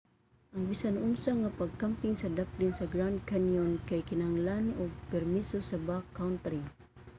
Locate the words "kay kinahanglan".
3.87-4.65